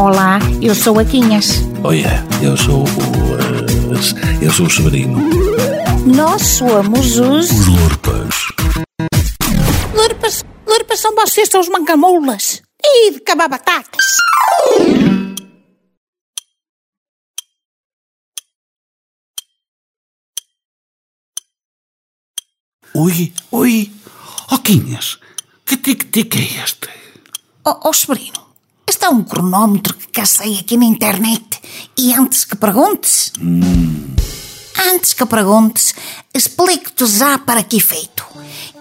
Olá, 0.00 0.38
eu 0.62 0.74
sou 0.74 0.98
a 0.98 1.04
Quinhas. 1.04 1.60
Olha, 1.84 2.24
eu 2.42 2.56
sou 2.56 2.84
o. 2.84 2.86
eh, 3.36 4.46
eu 4.46 4.50
sou 4.50 4.64
o 4.64 4.70
Severino. 4.70 5.18
Nós 6.06 6.40
somos 6.40 7.18
os. 7.18 7.50
Os 7.50 7.66
Lurpas. 7.66 8.34
Lurpas, 9.94 10.42
Lurpas 10.66 11.00
são 11.00 11.14
vocês, 11.14 11.50
são 11.50 11.60
os 11.60 11.68
mancamoulas. 11.68 12.62
E 12.82 13.10
de 13.12 13.20
cabar 13.20 13.50
batatas. 13.50 14.02
Ui, 22.94 23.32
ui. 23.52 23.92
Oh, 24.50 24.58
Quinhas, 24.58 25.18
que 25.66 25.76
tic-tic 25.76 26.36
é 26.36 26.64
este? 26.64 26.88
Ó 27.66 27.78
oh, 27.84 27.92
Severino, 27.92 28.49
este 29.00 29.06
é 29.06 29.08
um 29.16 29.22
cronómetro 29.24 29.94
que 29.94 30.08
cacei 30.08 30.58
aqui 30.58 30.76
na 30.76 30.84
internet. 30.84 31.42
E 31.96 32.12
antes 32.12 32.44
que 32.44 32.54
perguntes. 32.54 33.32
Antes 34.92 35.14
que 35.14 35.24
perguntes, 35.24 35.94
explico-te 36.34 37.06
já 37.06 37.38
para 37.38 37.62
que 37.62 37.78
efeito. 37.78 38.26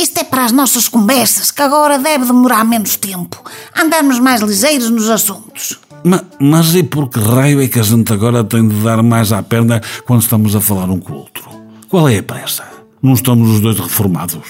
Isto 0.00 0.20
é 0.20 0.24
para 0.24 0.46
as 0.46 0.52
nossas 0.52 0.88
conversas, 0.88 1.50
que 1.50 1.60
agora 1.60 1.98
deve 1.98 2.24
demorar 2.24 2.64
menos 2.64 2.96
tempo. 2.96 3.42
Andarmos 3.78 4.18
mais 4.18 4.40
ligeiros 4.40 4.88
nos 4.88 5.10
assuntos. 5.10 5.78
Ma- 6.02 6.24
mas 6.40 6.74
e 6.74 6.82
por 6.82 7.10
que 7.10 7.20
raio 7.20 7.60
é 7.60 7.68
que 7.68 7.78
a 7.78 7.82
gente 7.82 8.10
agora 8.10 8.42
tem 8.42 8.66
de 8.66 8.74
dar 8.82 9.02
mais 9.02 9.32
à 9.32 9.42
perna 9.42 9.82
quando 10.06 10.22
estamos 10.22 10.56
a 10.56 10.62
falar 10.62 10.88
um 10.88 10.98
com 10.98 11.12
o 11.12 11.16
outro? 11.16 11.44
Qual 11.90 12.08
é 12.08 12.16
a 12.16 12.22
pressa? 12.22 12.64
Não 13.02 13.12
estamos 13.12 13.50
os 13.50 13.60
dois 13.60 13.78
reformados? 13.78 14.40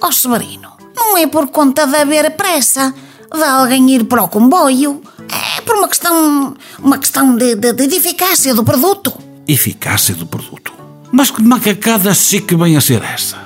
Ó 0.00 0.10
Severino, 0.10 0.70
não 0.96 1.18
é 1.18 1.26
por 1.26 1.48
conta 1.48 1.86
de 1.86 1.94
haver 1.94 2.30
pressa 2.38 2.94
de 3.32 3.42
alguém 3.42 3.90
ir 3.90 4.04
para 4.04 4.22
o 4.22 4.28
comboio. 4.28 5.02
É 5.28 5.60
por 5.62 5.76
uma 5.76 5.88
questão. 5.88 6.54
uma 6.78 6.98
questão 6.98 7.36
de, 7.36 7.54
de, 7.54 7.72
de 7.72 7.96
eficácia 7.96 8.54
do 8.54 8.64
produto. 8.64 9.12
Eficácia 9.46 10.14
do 10.14 10.26
produto. 10.26 10.72
Mas 11.12 11.30
que 11.30 11.42
macacada 11.42 12.12
chique 12.14 12.56
vem 12.56 12.76
a 12.76 12.80
ser 12.80 13.02
essa? 13.02 13.36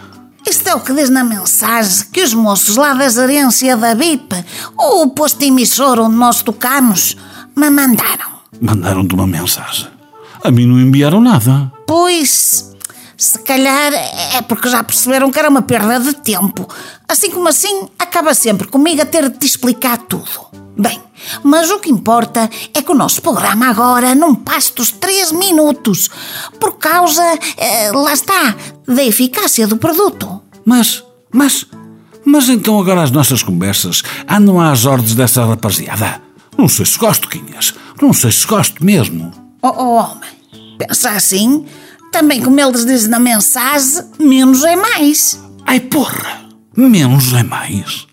Isto 0.49 0.69
é 0.69 0.75
o 0.75 0.81
que 0.81 0.95
diz 0.95 1.11
na 1.11 1.23
mensagem 1.23 2.07
que 2.11 2.23
os 2.23 2.33
moços 2.33 2.77
lá 2.77 2.95
da 2.95 3.09
gerência 3.09 3.77
da 3.77 3.95
BIP, 3.95 4.35
ou 4.77 5.03
o 5.03 5.11
posto 5.11 5.43
emissor 5.43 6.01
onde 6.01 6.17
nós 6.17 6.43
tocamos, 6.43 7.17
me 7.55 7.69
mandaram. 7.69 8.39
Mandaram-te 8.61 9.15
uma 9.15 9.27
mensagem. 9.27 9.89
A 10.43 10.51
mim 10.51 10.67
não 10.67 10.81
enviaram 10.81 11.21
nada. 11.21 11.71
Pois, 11.87 12.75
se 13.19 13.41
calhar 13.41 13.93
é 13.93 14.41
porque 14.43 14.69
já 14.69 14.85
perceberam 14.85 15.29
que 15.29 15.39
era 15.41 15.49
uma 15.51 15.61
perda 15.61 15.99
de 15.99 16.15
tempo. 16.15 16.69
Assim 17.09 17.33
como 17.33 17.49
assim, 17.49 17.89
acaba 17.99 18.33
sempre 18.33 18.69
comigo 18.69 19.03
a 19.03 19.07
ter 19.07 19.29
de 19.29 19.37
te 19.37 19.47
explicar 19.47 19.99
tudo. 19.99 20.47
Bem, 20.79 21.03
mas 21.43 21.69
o 21.69 21.81
que 21.81 21.91
importa 21.91 22.49
é 22.73 22.81
que 22.81 22.93
o 22.93 22.95
nosso 22.95 23.21
programa 23.21 23.69
agora 23.69 24.15
não 24.15 24.37
passa 24.37 24.73
dos 24.77 24.93
3 24.93 25.33
minutos, 25.33 26.09
por 26.61 26.79
causa, 26.79 27.25
eh, 27.57 27.91
lá 27.91 28.13
está, 28.13 28.55
da 28.87 29.03
eficácia 29.03 29.67
do 29.67 29.77
produto. 29.77 30.41
Mas, 30.65 31.03
mas, 31.33 31.67
mas 32.25 32.49
então 32.49 32.79
agora 32.79 33.03
as 33.03 33.11
nossas 33.11 33.43
conversas 33.43 34.05
andam 34.31 34.61
às 34.61 34.87
ordens 34.87 35.17
dessa 35.17 35.45
rapaziada. 35.45 36.23
Não 36.57 36.69
sei 36.69 36.87
se 36.87 36.97
gosto, 36.97 37.29
Quinhas. 37.29 37.75
Não 38.01 38.13
sei 38.13 38.31
se 38.31 38.47
gosto 38.47 38.85
mesmo. 38.85 39.33
Oh, 39.61 39.73
oh 39.77 39.95
homem, 39.97 40.31
pensa 40.79 41.11
assim, 41.11 41.67
também 42.19 42.43
como 42.43 42.59
eles 42.61 42.85
dizem 42.85 43.11
na 43.11 43.21
mensagem, 43.21 44.03
menos 44.19 44.65
é 44.65 44.75
mais. 44.75 45.41
Ai 45.65 45.79
porra, 45.79 46.49
menos 46.77 47.33
é 47.33 47.45
mais. 47.45 48.09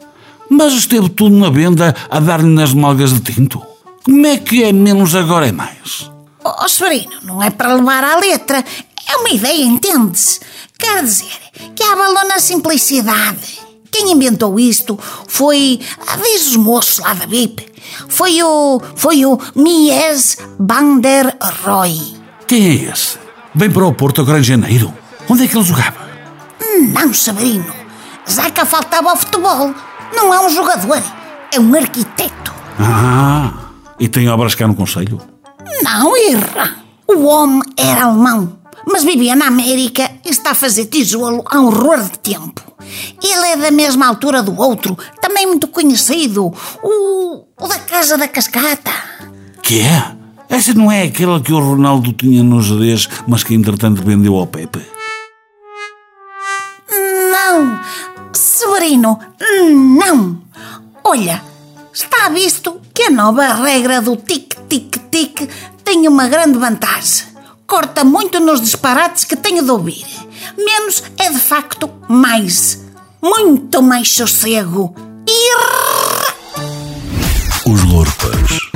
Mas 0.47 0.73
esteve 0.73 1.09
tudo 1.09 1.35
na 1.35 1.49
venda 1.49 1.95
a 2.07 2.19
dar-lhe 2.19 2.47
nas 2.47 2.71
malgas 2.71 3.11
de 3.11 3.33
tinto. 3.33 3.65
Como 4.03 4.27
é 4.27 4.37
que 4.37 4.63
é 4.63 4.71
menos 4.71 5.15
agora 5.15 5.47
é 5.47 5.51
mais? 5.51 6.11
Oh, 6.43 6.53
oh 6.63 6.67
Severino, 6.67 7.13
não 7.23 7.41
é 7.41 7.49
para 7.49 7.73
levar 7.73 8.03
à 8.03 8.17
letra, 8.17 8.63
é 9.09 9.17
uma 9.17 9.29
ideia, 9.31 9.63
entendes? 9.63 10.39
Quer 10.77 11.01
dizer, 11.01 11.39
que 11.75 11.81
há 11.81 11.95
valor 11.95 12.25
na 12.25 12.37
simplicidade. 12.37 13.59
Quem 13.91 14.11
inventou 14.11 14.59
isto 14.59 14.99
foi, 15.27 15.79
diz 16.21 16.49
os 16.49 16.57
moços 16.57 16.99
lá 16.99 17.15
da 17.15 17.25
BIP, 17.25 17.73
foi 18.07 18.43
o, 18.43 18.79
foi 18.95 19.25
o 19.25 19.39
Mies 19.55 20.37
van 20.59 20.99
der 20.99 21.35
Roy. 21.63 21.99
Quem 22.45 22.67
é 22.67 22.91
esse? 22.91 23.24
Vem 23.55 23.71
para 23.71 23.87
o 23.87 23.93
Porto 23.93 24.19
agora 24.21 24.39
em 24.39 24.43
janeiro. 24.43 24.93
Onde 25.29 25.45
é 25.45 25.47
que 25.47 25.55
ele 25.55 25.63
jogava? 25.63 26.05
Não, 26.93 27.13
Severino, 27.13 27.73
já 28.27 28.51
que 28.51 28.65
faltava 28.65 29.11
ao 29.11 29.15
futebol. 29.15 29.73
Não 30.13 30.33
é 30.33 30.45
um 30.45 30.49
jogador, 30.49 31.01
é 31.53 31.59
um 31.59 31.73
arquiteto. 31.73 32.53
Ah, 32.77 33.53
e 33.97 34.09
tem 34.09 34.27
obras 34.27 34.55
cá 34.55 34.67
no 34.67 34.75
Conselho? 34.75 35.21
Não, 35.81 36.17
irra. 36.17 36.75
O 37.07 37.25
homem 37.25 37.61
era 37.77 38.03
alemão, 38.03 38.59
mas 38.85 39.03
vivia 39.03 39.35
na 39.35 39.47
América 39.47 40.11
e 40.25 40.29
está 40.29 40.51
a 40.51 40.55
fazer 40.55 40.87
tijolo 40.87 41.43
há 41.49 41.59
um 41.59 41.67
horror 41.67 42.01
de 42.03 42.19
tempo. 42.19 42.61
Ele 43.23 43.47
é 43.47 43.57
da 43.57 43.71
mesma 43.71 44.05
altura 44.05 44.43
do 44.43 44.59
outro, 44.59 44.97
também 45.21 45.45
muito 45.45 45.67
conhecido, 45.67 46.53
o, 46.83 47.45
o 47.59 47.67
da 47.67 47.79
Casa 47.79 48.17
da 48.17 48.27
Cascata. 48.27 48.91
Que 49.63 49.81
é? 49.81 50.24
Essa 50.55 50.73
não 50.73 50.89
é 50.89 51.01
aquela 51.01 51.41
que 51.41 51.51
o 51.51 51.59
Ronaldo 51.59 52.13
tinha 52.13 52.41
nos 52.41 52.67
CDs, 52.67 53.09
mas 53.27 53.43
que 53.43 53.53
entretanto 53.53 54.01
vendeu 54.01 54.37
ao 54.37 54.47
Pepe? 54.47 54.79
Não, 56.89 57.77
Severino, 58.31 59.19
não. 59.99 60.41
Olha, 61.03 61.43
está 61.93 62.29
visto 62.29 62.79
que 62.93 63.03
a 63.03 63.11
nova 63.11 63.53
regra 63.53 63.99
do 63.99 64.15
tic-tic-tic 64.15 65.49
tem 65.83 66.07
uma 66.07 66.29
grande 66.29 66.57
vantagem. 66.57 67.25
Corta 67.67 68.05
muito 68.05 68.39
nos 68.39 68.61
disparates 68.61 69.25
que 69.25 69.35
tenho 69.35 69.61
de 69.61 69.71
ouvir. 69.71 70.05
Menos 70.57 71.03
é 71.17 71.29
de 71.31 71.39
facto 71.39 71.91
mais. 72.07 72.81
Muito 73.21 73.81
mais 73.81 74.09
sossego. 74.09 74.95
E 75.27 75.55
Os 77.69 77.83
Lorpas. 77.83 78.74